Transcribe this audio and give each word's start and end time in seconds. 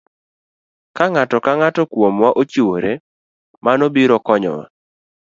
Ka 0.97 1.05
ng'ato 1.13 1.37
ka 1.45 1.51
ng'ato 1.59 1.81
kuomwa 1.91 2.29
ochiwore, 2.41 2.91
mano 3.65 3.85
biro 3.95 4.17
konyowa. 4.25 4.65